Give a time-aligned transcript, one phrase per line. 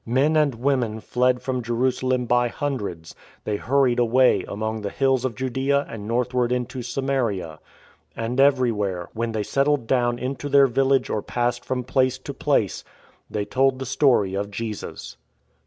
[0.03, 3.13] Men and women fled from Jerusalem by hundreds;
[3.43, 7.59] they hurried away among the hills of Judaea and northward into Samaria.
[8.15, 12.33] And every where, when they settled down into their village or passed from place to
[12.33, 12.83] place,
[13.29, 15.17] they told the story of Jesus.